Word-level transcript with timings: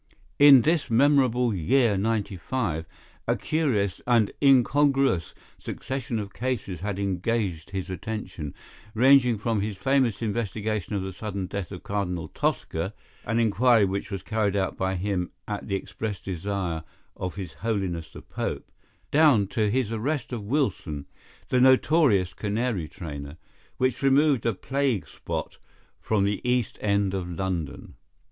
In 0.39 0.63
this 0.63 0.89
memorable 0.89 1.53
year 1.53 1.95
'95, 1.95 2.87
a 3.27 3.35
curious 3.37 4.01
and 4.07 4.31
incongruous 4.41 5.35
succession 5.59 6.17
of 6.17 6.33
cases 6.33 6.79
had 6.79 6.97
engaged 6.97 7.69
his 7.69 7.87
attention, 7.87 8.55
ranging 8.95 9.37
from 9.37 9.61
his 9.61 9.77
famous 9.77 10.23
investigation 10.23 10.95
of 10.95 11.03
the 11.03 11.13
sudden 11.13 11.45
death 11.45 11.71
of 11.71 11.83
Cardinal 11.83 12.29
Tosca—an 12.29 13.37
inquiry 13.39 13.85
which 13.85 14.09
was 14.09 14.23
carried 14.23 14.55
out 14.55 14.75
by 14.75 14.95
him 14.95 15.29
at 15.47 15.67
the 15.67 15.75
express 15.75 16.19
desire 16.19 16.83
of 17.15 17.35
His 17.35 17.53
Holiness 17.61 18.11
the 18.11 18.23
Pope—down 18.23 19.45
to 19.49 19.69
his 19.69 19.91
arrest 19.91 20.33
of 20.33 20.41
Wilson, 20.43 21.05
the 21.49 21.61
notorious 21.61 22.33
canary 22.33 22.87
trainer, 22.87 23.37
which 23.77 24.01
removed 24.01 24.47
a 24.47 24.53
plague 24.55 25.07
spot 25.07 25.59
from 25.99 26.23
the 26.23 26.41
East 26.43 26.79
End 26.81 27.13
of 27.13 27.29
London. 27.29 27.93